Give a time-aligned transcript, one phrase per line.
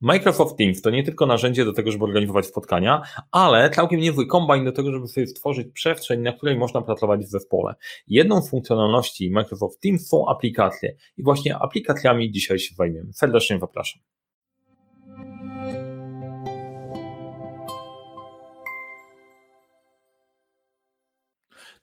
[0.00, 4.64] Microsoft Teams to nie tylko narzędzie do tego, żeby organizować spotkania, ale całkiem niezły kombajn
[4.64, 7.74] do tego, żeby sobie stworzyć przestrzeń, na której można pracować w zespole.
[8.06, 13.12] Jedną z funkcjonalności Microsoft Teams są aplikacje i właśnie aplikacjami dzisiaj się zajmiemy.
[13.12, 14.02] Serdecznie zapraszam.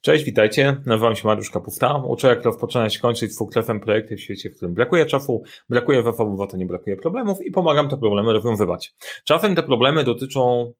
[0.02, 0.82] Cześć, witajcie.
[0.86, 2.04] Nazywam się Mariusz Kapusta.
[2.07, 6.41] Uczę, jak rozpoczynać kończyć z fuklefem projekty w świecie, w którym brakuje czasu, brakuje zasobów,
[6.41, 8.95] a to nie brakuje problemów i pomagam te problemy rozwiązywać.
[9.23, 10.73] Czasem te problemy dotyczą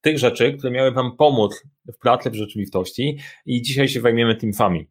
[0.00, 4.88] tych rzeczy, które miały Wam pomóc w pracy w rzeczywistości i dzisiaj się zajmiemy teamsami,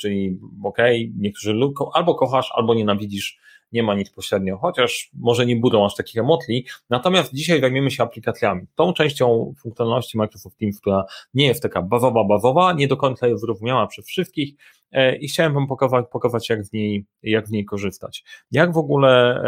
[0.00, 0.78] czyli ok,
[1.16, 1.54] niektórzy
[1.94, 3.38] albo kochasz, albo nienawidzisz
[3.72, 6.64] nie ma nic pośrednio, chociaż może nie budzą aż takich emocji.
[6.90, 8.66] Natomiast dzisiaj zajmiemy się aplikacjami.
[8.74, 11.04] Tą częścią funkcjonalności Microsoft Teams, która
[11.34, 14.54] nie jest taka bazowa, bazowa, nie do końca jest zrozumiała przez wszystkich
[14.92, 18.24] e, i chciałem Wam pokazać, pokazać jak, z niej, jak z niej korzystać.
[18.50, 19.42] Jak w ogóle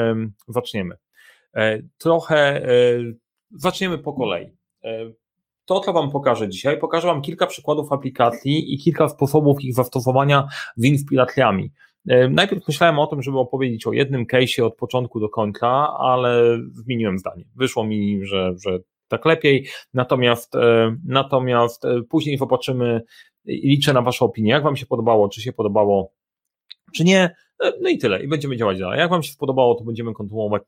[0.48, 0.94] zaczniemy?
[1.54, 2.70] E, trochę e,
[3.50, 4.59] zaczniemy po kolei.
[5.64, 10.48] To, co Wam pokażę dzisiaj, pokażę Wam kilka przykładów aplikacji i kilka sposobów ich zastosowania
[10.76, 11.70] z inspiracjami.
[12.08, 16.58] E, najpierw myślałem o tym, żeby opowiedzieć o jednym case'ie od początku do końca, ale
[16.72, 17.44] zmieniłem zdanie.
[17.56, 18.78] Wyszło mi, że, że
[19.08, 23.02] tak lepiej, natomiast, e, natomiast e, później zobaczymy
[23.46, 26.12] liczę na Waszą opinię, jak Wam się podobało, czy się podobało,
[26.94, 27.34] czy nie.
[27.80, 28.98] No i tyle, i będziemy działać dalej.
[28.98, 30.62] Jak Wam się spodobało, to będziemy kontynuować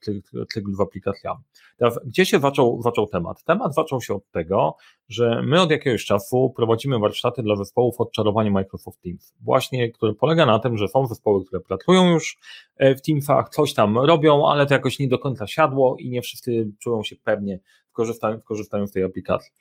[0.52, 1.40] cykl z aplikacjami.
[1.76, 3.44] Teraz, gdzie się zaczął, zaczął temat?
[3.44, 4.76] Temat zaczął się od tego,
[5.08, 10.46] że my od jakiegoś czasu prowadzimy warsztaty dla zespołów odczarowania Microsoft Teams, właśnie, które polega
[10.46, 12.38] na tym, że są zespoły, które pracują już
[12.76, 16.22] e, w Teamsach, coś tam robią, ale to jakoś nie do końca siadło i nie
[16.22, 19.52] wszyscy czują się pewnie w korzystaniu, w korzystaniu z tej aplikacji.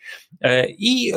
[0.42, 1.12] E, I,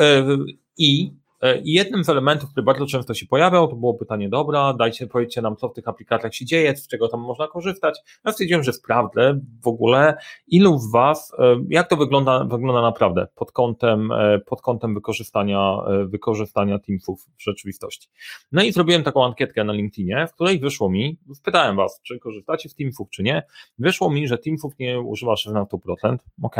[0.78, 1.23] i E,
[1.64, 5.42] I jednym z elementów, który bardzo często się pojawiał, to było pytanie, dobra, dajcie, powiedzcie
[5.42, 8.00] nam, co w tych aplikacjach się dzieje, z czego tam można korzystać.
[8.24, 13.26] Ja stwierdziłem, że sprawdzę w ogóle, ilu z Was, e, jak to wygląda, wygląda naprawdę
[13.34, 18.08] pod kątem, e, pod kątem wykorzystania, wykorzystania Teamsów w rzeczywistości.
[18.52, 22.68] No i zrobiłem taką ankietkę na LinkedInie, w której wyszło mi, spytałem Was, czy korzystacie
[22.68, 23.42] z Teamsów, czy nie.
[23.78, 26.56] Wyszło mi, że Teamsów nie używa 16%, ok,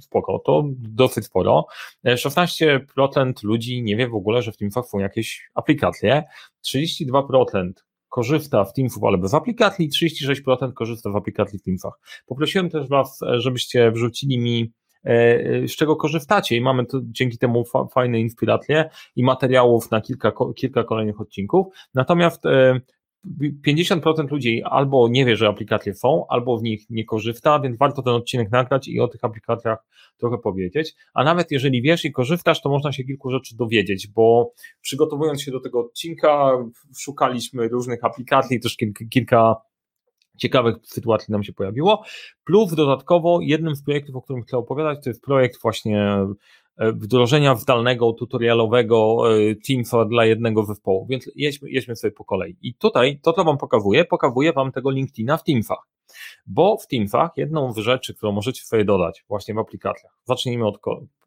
[0.00, 1.66] spoko, to dosyć sporo.
[2.06, 6.22] 16% ludzi nie wie w ogóle, że w Teamsach są jakieś aplikacje,
[6.66, 7.72] 32%
[8.08, 11.92] korzysta w Teamsów, ale bez aplikacji, 36% korzysta w aplikacji w Teamsach.
[12.26, 14.72] Poprosiłem też Was, żebyście wrzucili mi
[15.04, 20.00] e, z czego korzystacie i mamy tu dzięki temu fa fajne inspiracje i materiałów na
[20.00, 21.66] kilka, kilka kolejnych odcinków.
[21.94, 22.80] Natomiast e,
[23.66, 28.02] 50% ludzi albo nie wie, że aplikacje są, albo w nich nie korzysta, więc warto
[28.02, 29.78] ten odcinek nagrać i o tych aplikacjach
[30.16, 30.94] trochę powiedzieć.
[31.14, 35.50] A nawet jeżeli wiesz i korzystasz, to można się kilku rzeczy dowiedzieć, bo przygotowując się
[35.50, 36.52] do tego odcinka,
[36.96, 38.76] szukaliśmy różnych aplikacji, też
[39.10, 39.56] kilka,
[40.38, 42.04] ciekawych sytuacji nam się pojawiło.
[42.44, 46.16] Plus dodatkowo jednym z projektów, o którym chcę opowiadać, to jest projekt właśnie
[46.78, 52.56] wdrożenia zdalnego, tutorialowego e, Teamsa dla jednego zespołu, więc jedźmy, jedźmy sobie po kolei.
[52.62, 55.88] I tutaj to, co Wam pokazuję, pokazuję Wam tego LinkedIna w Teamsach,
[56.46, 60.78] bo w Teamsach jedną z rzeczy, którą możecie sobie dodać właśnie w aplikacjach, zacznijmy od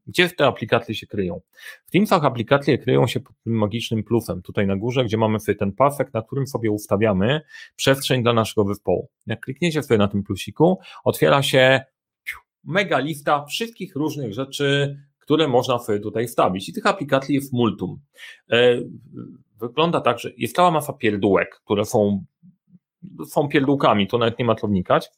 [0.08, 1.42] gdzie te aplikacje się kryją?
[1.86, 5.56] W Teamsach aplikacje kryją się pod tym magicznym plusem, tutaj na górze, gdzie mamy sobie
[5.56, 7.42] ten pasek, na którym sobie ustawiamy
[7.76, 9.10] przestrzeń dla naszego zespołu.
[9.28, 11.82] Jak klikniecie sobie na tym plusiku, otwiera się
[12.64, 16.70] mega lista wszystkich różnych rzeczy, które można sobie tutaj wstawić.
[16.70, 18.00] I tych aplikacji jest multum.
[18.52, 18.78] E,
[19.60, 22.26] wygląda tak, że jest cała masa pierdółek, które są,
[23.26, 25.10] są pierdółkami, to nawet nie ma co wnikać.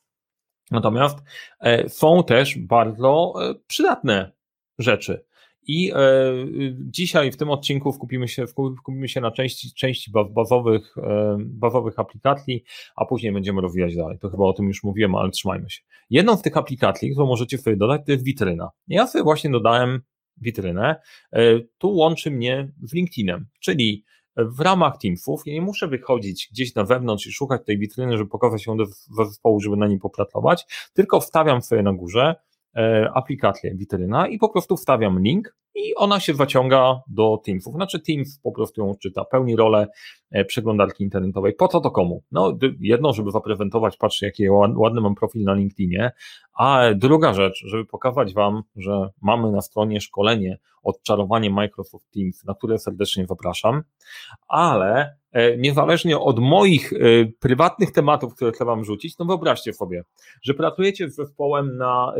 [0.71, 1.17] Natomiast
[1.59, 4.31] e, są też bardzo e, przydatne
[4.79, 5.25] rzeczy.
[5.67, 5.97] I e,
[6.75, 12.63] dzisiaj w tym odcinku skupimy się, skupimy się na części, części bazowych, e, bazowych aplikacji,
[12.95, 14.17] a później będziemy rozwijać dalej.
[14.19, 15.81] To chyba o tym już mówiłem, ale trzymajmy się.
[16.09, 18.69] Jedną z tych aplikacji, którą możecie sobie dodać, to jest witryna.
[18.87, 20.01] Ja sobie właśnie dodałem
[20.37, 20.95] witrynę.
[21.33, 24.03] E, tu łączy mnie z LinkedInem, czyli
[24.37, 28.29] w ramach Teamsów ja nie muszę wychodzić gdzieś na wewnątrz i szukać tej witryny, żeby
[28.29, 28.85] pokazać ją do
[29.25, 32.35] zespołu, żeby na nim popracować, tylko wstawiam sobie na górze
[33.13, 37.75] aplikację Witryna i po prostu wstawiam link i ona się zaciąga do Teamsów.
[37.75, 39.87] Znaczy Teams po prostu ją czyta, pełni rolę
[40.31, 41.53] e, przeglądarki internetowej.
[41.53, 42.23] Po co to komu?
[42.31, 46.11] No jedno, żeby zaprezentować, patrzcie jaki ładny mam profil na LinkedInie,
[46.53, 52.53] a druga rzecz, żeby pokazać Wam, że mamy na stronie szkolenie odczarowanie Microsoft Teams, na
[52.53, 53.83] które serdecznie zapraszam,
[54.47, 56.97] ale E, niezależnie od moich e,
[57.39, 60.03] prywatnych tematów, które chcę Wam rzucić, no wyobraźcie sobie,
[60.41, 62.13] że pracujecie z zespołem na,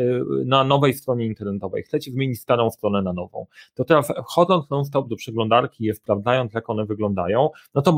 [0.45, 5.16] na nowej stronie internetowej, chcecie wymienić starą stronę na nową, to teraz chodząc non-stop do
[5.16, 7.98] przeglądarki je sprawdzając, jak one wyglądają, no to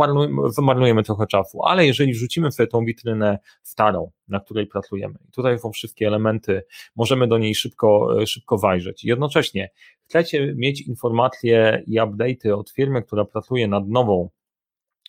[0.57, 5.71] wymarnujemy trochę czasu, ale jeżeli wrzucimy sobie tą witrynę starą, na której pracujemy, tutaj są
[5.71, 6.63] wszystkie elementy,
[6.95, 9.03] możemy do niej szybko, szybko wajrzeć.
[9.03, 9.69] Jednocześnie
[10.03, 14.29] chcecie mieć informacje i update'y od firmy, która pracuje nad nową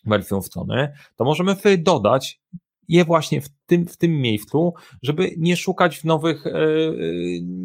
[0.05, 2.41] wersją strony, to możemy sobie dodać
[2.87, 4.73] je właśnie w tym, w tym miejscu,
[5.03, 6.93] żeby nie szukać w nowych, e, e,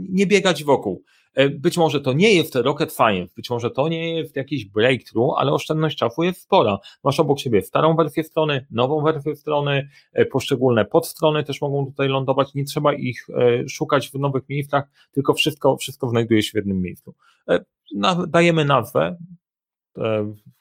[0.08, 1.02] nie biegać wokół.
[1.38, 5.34] E, być może to nie jest rocket science, być może to nie jest jakiś breakthrough,
[5.36, 6.78] ale oszczędność czasu jest spora.
[7.04, 9.88] Masz obok siebie starą wersję strony, nową wersję strony,
[10.30, 13.26] poszczególne podstrony też mogą tutaj lądować, nie trzeba ich
[13.68, 17.14] szukać w nowych miejscach, tylko wszystko, wszystko znajduje się w jednym miejscu.
[18.28, 19.16] Dajemy nazwę,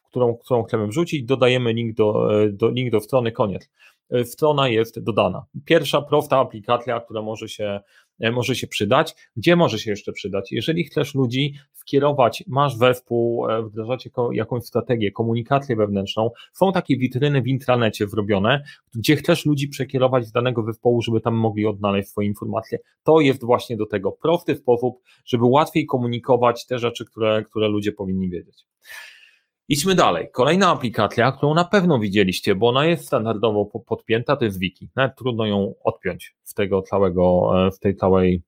[0.10, 3.70] którą, którą chcemy wrzucić, dodajemy link do, do, link do strony, koniec.
[4.10, 5.46] E, strona jest dodana.
[5.66, 7.80] Pierwsza prosta aplikacja, która może się,
[8.20, 9.16] e, może się przydać.
[9.36, 10.52] Gdzie może się jeszcze przydać?
[10.52, 17.42] Jeżeli chcesz ludzi skierować, masz wespół, e, wdrażacie jakąś strategię, komunikację wewnętrzną, są takie witryny
[17.42, 18.64] w intranecie zrobione,
[18.96, 22.80] gdzie chcesz ludzi przekierować z danego zespołu, żeby tam mogli odnaleźć swoje informacje.
[23.04, 27.92] To jest właśnie do tego prosty sposób, żeby łatwiej komunikować te rzeczy, które, które ludzie
[27.92, 28.66] powinni wiedzieć.
[29.70, 30.28] Idźmy dalej.
[30.32, 34.90] Kolejna aplikacja, którą na pewno widzieliście, bo ona jest standardowo podpięta, to jest Wiki.
[34.96, 38.42] Nawet trudno ją odpiąć z tego całego, e, w tej całej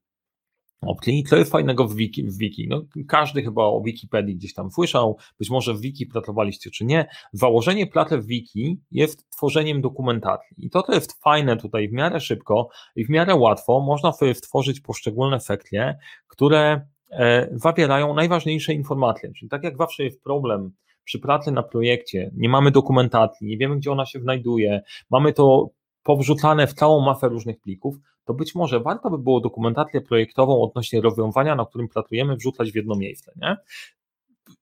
[0.81, 1.19] opcji.
[1.19, 2.24] I co jest fajnego w Wiki?
[2.24, 2.68] W Wiki?
[2.69, 7.07] No, każdy chyba o Wikipedii gdzieś tam słyszał, być może w Wiki pracowaliście czy nie.
[7.33, 10.65] Założenie platy w Wiki jest tworzeniem dokumentacji.
[10.65, 14.36] I to, to jest fajne tutaj w miarę szybko i w miarę łatwo można sobie
[14.36, 16.81] stworzyć poszczególne sekcje, które
[17.12, 19.33] e, zawierają najważniejsze informacje.
[19.33, 20.72] Czyli tak jak zawsze jest problem
[21.09, 25.69] przy pracy na projekcie, nie mamy dokumentacji, nie wiemy, gdzie ona się znajduje, mamy to
[26.03, 27.95] powrzucane w całą masę różnych plików,
[28.25, 32.75] to być może warto by było dokumentację projektową odnośnie rozwiązania, na którym pracujemy, wrzucać w
[32.75, 33.31] jedno miejsce.
[33.35, 33.57] Nie?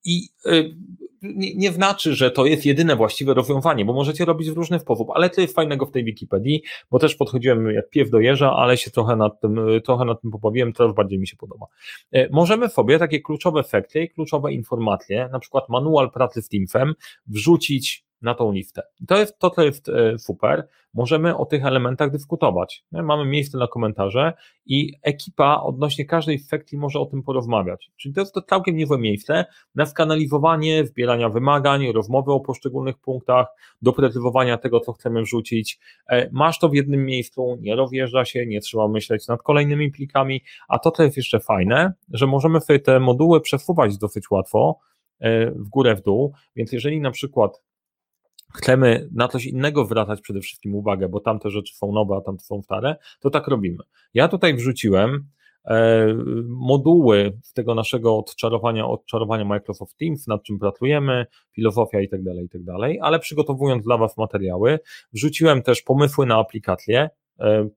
[0.05, 0.75] I y,
[1.21, 5.09] nie, nie, znaczy, że to jest jedyne właściwe rozwiązanie, bo możecie robić w różny sposób,
[5.13, 8.77] ale to jest fajnego w tej Wikipedii, bo też podchodziłem jak piew do jeża, ale
[8.77, 11.65] się trochę nad tym, y, trochę nad tym pobawiłem, teraz bardziej mi się podoba.
[12.15, 16.93] Y, możemy sobie takie kluczowe efekty, kluczowe informacje, na przykład manual pracy z Teamsem,
[17.27, 18.81] wrzucić na tą listę.
[19.07, 20.67] To jest, to, to jest e, super.
[20.93, 22.85] Możemy o tych elementach dyskutować.
[22.91, 24.33] Mamy miejsce na komentarze
[24.65, 27.91] i ekipa odnośnie każdej sekcji może o tym porozmawiać.
[27.97, 33.47] Czyli to jest to całkiem niezłe miejsce na skanalizowanie, zbierania wymagań, rozmowy o poszczególnych punktach,
[33.81, 35.79] doprecyzowania tego, co chcemy wrzucić.
[36.09, 40.41] E, masz to w jednym miejscu, nie rozjeżdża się, nie trzeba myśleć nad kolejnymi plikami,
[40.67, 44.79] a to, co jest jeszcze fajne, że możemy sobie te moduły przesuwać dosyć łatwo
[45.19, 47.66] e, w górę, w dół, więc jeżeli na przykład
[48.57, 52.43] chcemy na coś innego zwracać przede wszystkim uwagę, bo tamte rzeczy są nowe, a tamte
[52.43, 53.83] są stare, to tak robimy.
[54.13, 55.27] Ja tutaj wrzuciłem
[55.65, 56.07] e,
[56.47, 61.25] moduły z tego naszego odczarowania, odczarowania Microsoft Teams, nad czym pracujemy,
[61.55, 64.79] filozofia i tak dalej, i tak dalej, ale przygotowując dla Was materiały,
[65.13, 67.09] wrzuciłem też pomysły na aplikacje,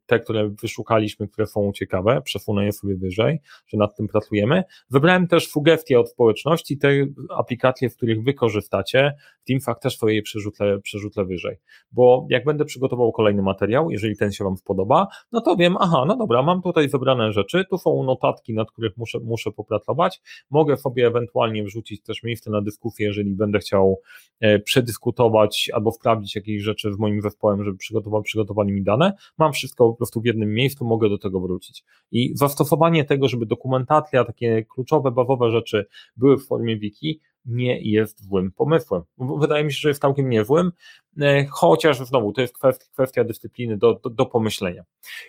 [0.06, 4.64] te, które wyszukaliśmy, które są ciekawe, przesunę sobie wyżej, że nad tym pracujemy.
[4.90, 10.22] Wybrałem też sugestie od społeczności, te aplikacje, w których wy korzystacie, w Teamsach też swoje
[10.22, 11.56] przerzucę, przerzucę wyżej,
[11.92, 16.04] bo jak będę przygotował kolejny materiał, jeżeli ten się wam spodoba, no to wiem, aha,
[16.06, 20.20] no dobra, mam tutaj wybrane rzeczy, tu są notatki, nad których muszę, muszę popracować,
[20.50, 24.00] mogę sobie ewentualnie wrzucić też miejsce na dyskusję, jeżeli będę chciał
[24.40, 27.76] e, przedyskutować albo sprawdzić jakieś rzeczy w moim zespołem, żeby
[28.22, 31.84] przygotowali mi dane, mam mam wszystko po prostu w jednym miejscu, mogę do tego wrócić.
[32.12, 38.24] I zastosowanie tego, żeby dokumentacja, takie kluczowe, bawowe rzeczy były w formie wiki, nie jest
[38.24, 39.02] złym pomysłem.
[39.18, 40.72] Wydaje mi się, że jest całkiem niezłym,
[41.20, 42.54] e, chociaż znowu to jest
[42.92, 44.84] kwestia, dyscypliny do, do, do pomyślenia.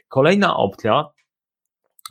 [0.08, 1.10] Kolejna opcja,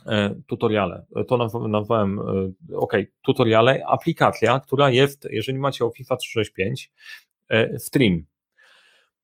[0.05, 1.37] e, tutoriale, to
[1.67, 6.91] nazwałem, e, ok, tutoriale, aplikacja, która jest, jeżeli macie Office 365,
[7.77, 8.23] Stream,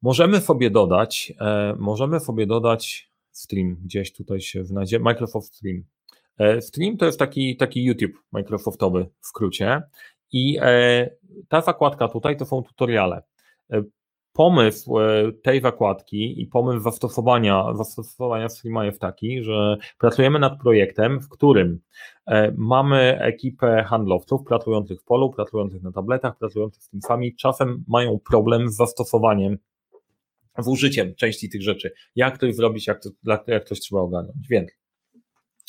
[0.01, 5.83] Możemy sobie dodać, e, możemy sobie dodać Stream, gdzieś tutaj się znajdzie, Microsoft Stream.
[6.37, 9.81] E, stream to jest taki, taki YouTube Microsoftowy w skrócie
[10.31, 11.09] i e,
[11.47, 13.23] ta zakładka tutaj to są tutoriale.
[14.33, 14.95] Pomysł
[15.43, 21.79] tej zakładki i pomysł zastosowania, zastosowania Streama jest taki, że pracujemy nad projektem, w którym
[22.57, 28.69] mamy ekipę handlowców pracujących w polu, pracujących na tabletach, pracujących z Teamsami, czasem mają problem
[28.69, 29.57] z zastosowaniem
[30.57, 31.91] w użyciem części tych rzeczy.
[32.15, 33.09] Jak to zrobić, jak, to,
[33.47, 34.47] jak coś trzeba ogarnąć.
[34.49, 34.69] Więc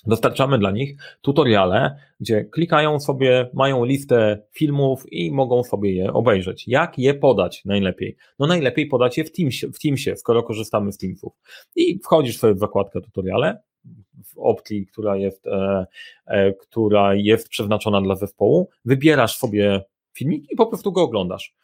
[0.06, 6.68] dostarczamy dla nich tutoriale, gdzie klikają sobie, mają listę filmów i mogą sobie je obejrzeć.
[6.68, 8.16] Jak je podać najlepiej?
[8.38, 11.32] No najlepiej podać je w Teamsie, w Teamsie skoro korzystamy z Teamsów.
[11.76, 13.62] I wchodzisz sobie w zakładkę tutoriale,
[14.24, 15.86] w opcji, która jest, e,
[16.26, 21.54] e, która jest przeznaczona dla zespołu, wybierasz sobie filmik i po prostu go oglądasz.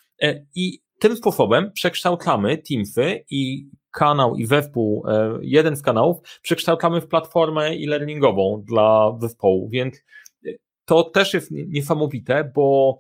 [0.55, 5.05] I tym sposobem przekształcamy Teamsy i kanał i zespół,
[5.41, 10.05] jeden z kanałów, przekształcamy w platformę e-learningową dla zespołu, więc
[10.85, 12.99] to też jest niesamowite, bo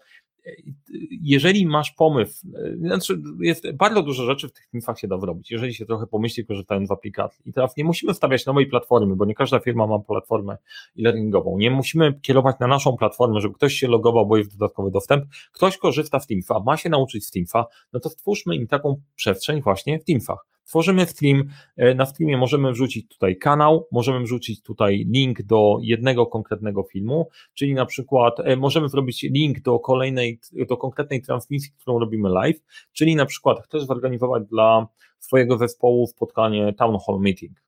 [1.10, 2.46] jeżeli masz pomysł,
[2.78, 6.46] znaczy jest bardzo dużo rzeczy w tych teamsach się da zrobić, jeżeli się trochę pomyśli,
[6.46, 7.48] korzystając z aplikacji.
[7.48, 10.56] I teraz nie musimy wstawiać nowej platformy, bo nie każda firma ma platformę
[10.98, 11.58] e-learningową.
[11.58, 15.24] Nie musimy kierować na naszą platformę, żeby ktoś się logował, bo jest dodatkowy dostęp.
[15.52, 19.62] Ktoś korzysta z Teamsa, ma się nauczyć z Teamsa, no to stwórzmy im taką przestrzeń
[19.62, 20.53] właśnie w Teamsach.
[20.64, 21.44] Tworzymy stream,
[21.76, 27.28] e, na streamie możemy wrzucić tutaj kanał, możemy wrzucić tutaj link do jednego konkretnego filmu,
[27.54, 32.60] czyli na przykład e, możemy zrobić link do kolejnej, do konkretnej transmisji, którą robimy live,
[32.92, 34.86] czyli na przykład chcesz zorganizować dla
[35.24, 37.64] swojego zespołu spotkanie Town Hall Meeting,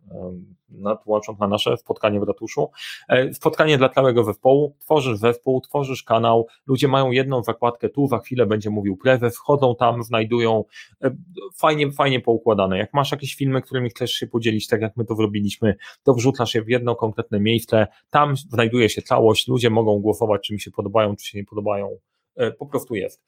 [1.07, 2.71] łącząc na nasze spotkanie w ratuszu.
[3.09, 7.89] E, spotkanie dla całego zespołu, tworzysz zespół, tworzysz kanał, ludzie mają jedną zakładkę.
[7.89, 10.65] Tu, za chwilę będzie mówił prezes, wchodzą tam, znajdują,
[11.05, 11.17] e,
[11.57, 12.79] fajnie, fajnie poukładane.
[12.79, 16.55] Jak masz jakieś filmy, którymi chcesz się podzielić, tak jak my to zrobiliśmy, to wrzucasz
[16.55, 20.71] je w jedno konkretne miejsce, tam znajduje się całość, ludzie mogą głosować, czy mi się
[20.71, 21.91] podobają, czy się nie podobają,
[22.37, 23.23] e, po prostu jest.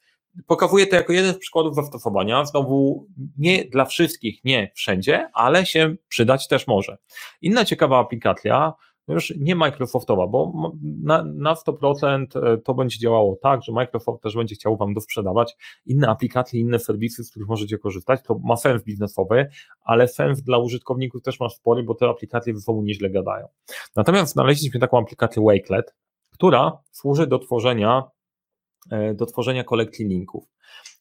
[0.47, 2.45] Pokazuję to jako jeden z przykładów zastosowania.
[2.45, 3.07] Znowu
[3.37, 6.97] nie dla wszystkich, nie wszędzie, ale się przydać też może.
[7.41, 8.73] Inna ciekawa aplikacja,
[9.09, 10.71] już nie Microsoftowa, bo
[11.03, 15.57] na, na 100% e, to będzie działało tak, że Microsoft też będzie chciał Wam dosprzedawać
[15.85, 18.19] inne aplikacje, inne serwisy, z których możecie korzystać.
[18.23, 19.49] To ma sens biznesowy,
[19.81, 23.47] ale sens dla użytkowników też ma spory, bo te aplikacje ze sobą nieźle gadają.
[23.95, 25.95] Natomiast znaleźliśmy taką aplikację Wakelet,
[26.33, 28.03] która służy do tworzenia
[29.15, 30.43] do tworzenia kolekcji linków.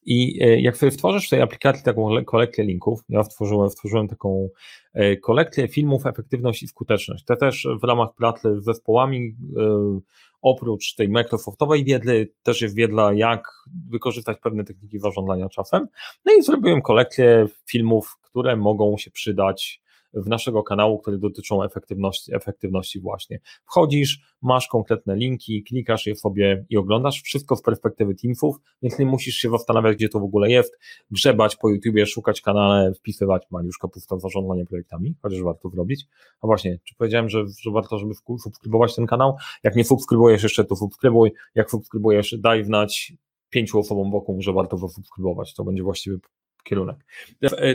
[0.06, 4.48] I e, jak sobie stworzysz w tej aplikacji taką kolekcję linków, ja stworzyłem, stworzyłem taką
[4.94, 7.24] e, kolekcję filmów, efektywność i skuteczność.
[7.24, 9.36] To też w ramach pracy z zespołami,
[10.42, 13.48] oprócz tej Microsoftowej wiedzy, też jest wiedza, jak
[13.90, 15.88] wykorzystać pewne techniki zarządzania czasem.
[16.24, 19.82] No i zrobiłem kolekcję filmów, które mogą się przydać
[20.14, 23.40] w naszego kanału, które dotyczą efektywności, efektywności właśnie.
[23.64, 29.06] Wchodzisz, masz konkretne linki, klikasz je sobie i oglądasz wszystko z perspektywy Teamsów, więc nie
[29.06, 30.78] musisz się zastanawiać, gdzie to w ogóle jest,
[31.10, 36.06] grzebać po YouTubie, szukać kanale, wpisywać Mariusz Kapusta zarządzanie projektami, chociaż warto zrobić.
[36.40, 38.12] A właśnie, czy powiedziałem, że, że warto, żeby
[38.42, 39.36] subskrybować ten kanał?
[39.62, 41.32] Jak nie subskrybujesz jeszcze, to subskrybuj.
[41.54, 43.12] Jak subskrybujesz, daj znać
[43.50, 45.54] pięciu osobom wokół, że warto zasubskrybować.
[45.54, 46.18] To będzie właściwy
[46.68, 46.96] kierunek.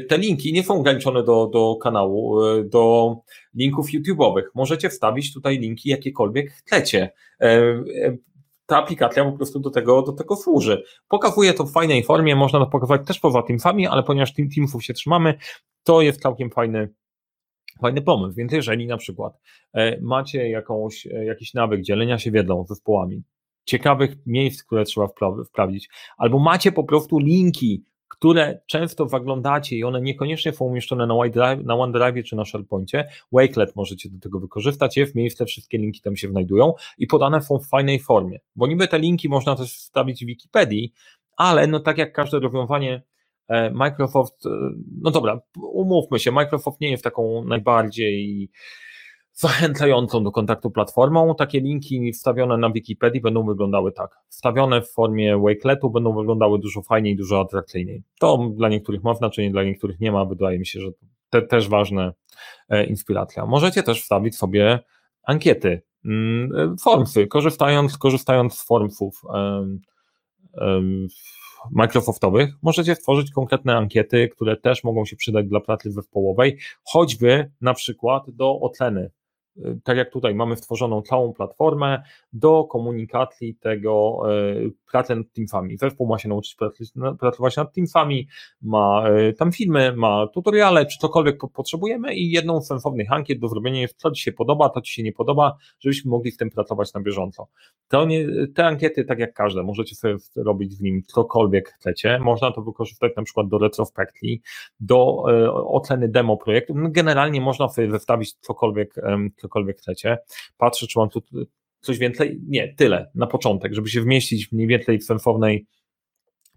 [0.10, 3.16] Te linki nie są ograniczone do, do kanału, do
[3.56, 4.44] linków YouTube'owych.
[4.56, 7.12] Możecie wstawić tutaj linki jakiekolwiek chcecie.
[7.42, 8.18] E, e,
[8.66, 10.84] ta aplikacja po prostu do tego, do tego służy.
[11.08, 14.84] Pokazuje to w fajnej formie, można to pokazać też poza Teamsami, ale ponieważ team, Teamsów
[14.84, 15.34] się trzymamy,
[15.84, 16.90] to jest całkiem fajny,
[17.82, 18.36] fajny pomysł.
[18.36, 19.40] Więc jeżeli na przykład
[19.74, 23.24] e, macie jakąś, jakiś nawyk dzielenia się wiedzą zespołami,
[23.66, 25.08] ciekawych miejsc, które trzeba
[25.48, 31.14] wprawić, albo macie po prostu linki które często zaglądacie i one niekoniecznie są umieszczone na
[31.14, 33.10] OneDrive, na OneDrive czy na SharePointie.
[33.32, 37.42] Wakelet możecie do tego wykorzystać, je w miejsce wszystkie linki tam się znajdują i podane
[37.42, 40.94] są w fajnej formie, bo niby te linki można też wstawić w Wikipedii,
[41.38, 43.02] ale no tak jak każde rozwiązanie
[43.48, 44.50] e, Microsoft, e,
[45.02, 48.50] no dobra, umówmy się, Microsoft nie jest taką najbardziej
[49.34, 51.36] zachęcającą do kontaktu platformą.
[51.36, 54.18] Takie linki wstawione na Wikipedii będą wyglądały tak.
[54.30, 58.04] Wstawione w formie Wakeletu będą wyglądały dużo fajniej, dużo atrakcyjniej.
[58.20, 60.26] To dla niektórych ma znaczenie, dla niektórych nie ma.
[60.26, 60.88] Wydaje mi się, że
[61.30, 62.14] to też ważne
[62.70, 63.46] e, inspiracja.
[63.46, 64.80] Możecie też wstawić sobie
[65.24, 69.22] ankiety, mm, formsy, korzystając, korzystając z formsów
[71.72, 77.74] Microsoftowych, możecie stworzyć konkretne ankiety, które też mogą się przydać dla pracy zespołowej, choćby na
[77.74, 79.12] przykład do oceny
[79.84, 84.56] tak jak tutaj mamy stworzoną całą platformę do komunikacji tego e,
[84.92, 85.78] pracy nad Teamsami.
[85.78, 86.58] Zespół ma się nauczyć
[87.20, 88.28] pracować nad Teamsami,
[88.62, 93.48] ma e, tam filmy, ma tutoriale, czy cokolwiek potrzebujemy i jedną z sensownych ankiet do
[93.48, 96.50] zrobienia jest, co Ci się podoba, to Ci się nie podoba, żebyśmy mogli z tym
[96.50, 97.48] pracować na bieżąco.
[97.88, 102.20] To nie, te ankiety, tak jak każde, możecie sobie robić w nim cokolwiek chcecie.
[102.20, 104.42] Można to wykorzystać na przykład do retrospekcji,
[104.80, 106.74] do e, oceny demo projektu.
[106.76, 108.96] No, generalnie można sobie zestawić cokolwiek,
[109.44, 110.18] cokolwiek chcecie.
[110.58, 111.22] Patrzę, czy mam tu
[111.82, 112.42] coś więcej?
[112.48, 115.66] Nie, tyle na początek, żeby się wmieścić mniej więcej w sensownej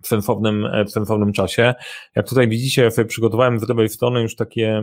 [0.02, 1.75] w sensownym, w sensownym czasie.
[2.16, 4.83] Jak tutaj widzicie, ja sobie przygotowałem z lewej strony już takie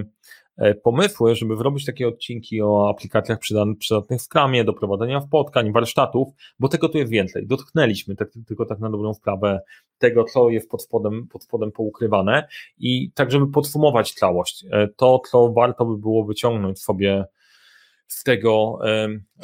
[0.58, 6.28] e, pomysły, żeby zrobić takie odcinki o aplikacjach przydatnych w Scrumie, do prowadzenia spotkań, warsztatów,
[6.60, 7.48] bo tego tu jest więcej.
[7.48, 9.62] Dotknęliśmy tak, tylko tak na dobrą sprawę
[9.98, 15.22] tego, co jest pod spodem, pod spodem poukrywane i tak, żeby podsumować całość, e, to,
[15.32, 17.26] co warto by było wyciągnąć sobie
[18.14, 18.80] z tego,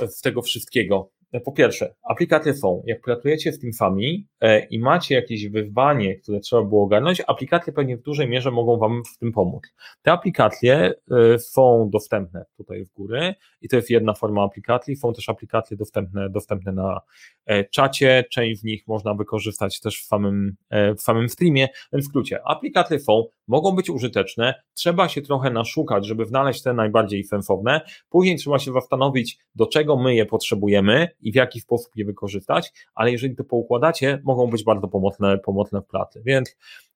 [0.08, 1.12] z tego wszystkiego.
[1.46, 2.84] Po pierwsze, aplikacje są.
[2.86, 7.98] Jak pracujecie z Teamsami e, i macie jakieś wyzwanie, które trzeba było ogarnąć, aplikacje pewnie
[7.98, 9.64] w dużej mierze mogą Wam w tym pomóc.
[10.02, 14.96] Te aplikacje e, są dostępne tutaj w góry i to jest jedna forma aplikacji.
[14.96, 17.00] Są też aplikacje dostępne, dostępne na
[17.46, 18.26] e, czacie.
[18.32, 20.56] Część z nich można wykorzystać też w samym,
[20.98, 21.68] w samym streamie.
[21.94, 26.74] Więc w skrócie, aplikacje są, mogą być użyteczne, trzeba się trochę naszukać, żeby znaleźć te
[26.74, 27.82] najbardziej sensowne.
[28.10, 32.74] Później trzeba się zastanowić, do czego my je potrzebujemy i w jaki sposób je wykorzystać,
[32.96, 36.22] ale jeżeli to poukładacie, mogą być bardzo pomocne, pomocne w pracy.
[36.26, 36.56] Więc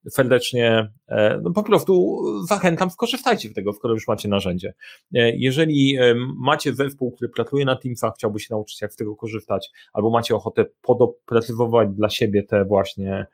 [0.10, 4.74] serdecznie e, no po prostu zachęcam, skorzystajcie z tego, skoro już macie narzędzie.
[5.14, 9.16] E, jeżeli e, macie zespół, który pracuje na Teamsach, chciałby się nauczyć, jak z tego
[9.16, 13.28] korzystać, albo macie ochotę podoprecyzować dla siebie te właśnie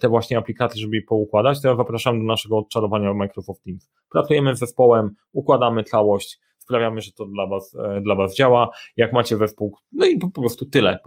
[0.00, 3.90] te właśnie aplikacje, żeby je poukładać, to ja zapraszam do naszego odczarowania Microsoft Teams.
[4.10, 8.70] Pracujemy z zespołem, układamy całość, sprawiamy, że to dla Was, e, dla was działa.
[8.96, 10.98] Jak macie wespół, no i po prostu tyle.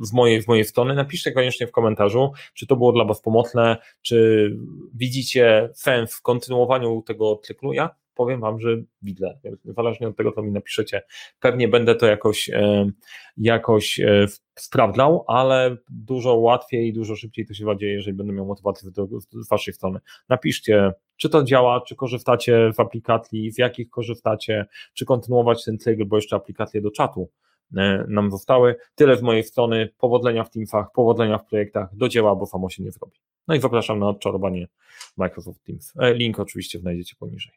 [0.00, 3.76] Z mojej, z mojej strony napiszcie koniecznie w komentarzu, czy to było dla Was pomocne,
[4.02, 4.48] czy
[4.94, 7.72] widzicie sens w kontynuowaniu tego cyklu.
[7.72, 8.68] Ja powiem Wam, że
[9.02, 11.02] widzę, zależnie od tego, co mi napiszecie.
[11.40, 12.90] Pewnie będę to jakoś, e,
[13.36, 14.26] jakoś e,
[14.58, 18.90] sprawdzał, ale dużo łatwiej i dużo szybciej to się dzieje, jeżeli będę miał motywację
[19.32, 20.00] z Waszej strony.
[20.28, 26.04] Napiszcie, czy to działa, czy korzystacie z aplikacji, z jakich korzystacie, czy kontynuować ten cykl,
[26.04, 27.30] bo jeszcze aplikacje do czatu
[27.76, 28.76] e, nam zostały.
[28.94, 29.88] Tyle z mojej strony.
[29.98, 33.16] Powodzenia w Teamsach, powodzenia w projektach, do dzieła, bo samo się nie zrobi.
[33.48, 34.68] No i zapraszam na odczarowanie
[35.16, 35.92] Microsoft Teams.
[36.14, 37.52] Link oczywiście znajdziecie poniżej.